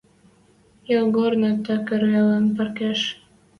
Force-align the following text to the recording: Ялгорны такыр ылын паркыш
Ялгорны 0.97 1.49
такыр 1.65 2.01
ылын 2.21 2.45
паркыш 2.55 2.99